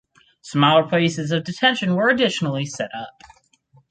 Smaller 0.41 0.87
places 0.89 1.29
of 1.29 1.43
detention 1.43 1.93
were 1.93 2.09
additionally 2.09 2.65
set 2.65 2.89
up. 2.95 3.21